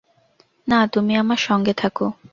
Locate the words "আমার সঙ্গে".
1.15-1.73